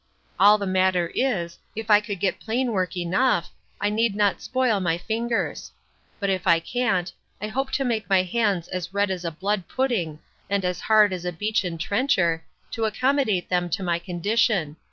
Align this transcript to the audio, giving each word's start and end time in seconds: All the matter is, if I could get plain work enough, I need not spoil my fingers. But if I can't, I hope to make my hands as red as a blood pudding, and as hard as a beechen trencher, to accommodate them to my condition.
All 0.39 0.57
the 0.57 0.65
matter 0.65 1.11
is, 1.13 1.59
if 1.75 1.91
I 1.91 1.99
could 2.01 2.19
get 2.19 2.39
plain 2.39 2.71
work 2.71 2.97
enough, 2.97 3.51
I 3.79 3.91
need 3.91 4.15
not 4.15 4.41
spoil 4.41 4.79
my 4.79 4.97
fingers. 4.97 5.71
But 6.19 6.31
if 6.31 6.47
I 6.47 6.59
can't, 6.59 7.13
I 7.39 7.45
hope 7.45 7.69
to 7.73 7.85
make 7.85 8.09
my 8.09 8.23
hands 8.23 8.67
as 8.69 8.95
red 8.95 9.11
as 9.11 9.23
a 9.25 9.29
blood 9.31 9.67
pudding, 9.67 10.17
and 10.49 10.65
as 10.65 10.81
hard 10.81 11.13
as 11.13 11.23
a 11.23 11.31
beechen 11.31 11.77
trencher, 11.77 12.43
to 12.71 12.85
accommodate 12.85 13.47
them 13.49 13.69
to 13.69 13.83
my 13.83 13.99
condition. 13.99 14.77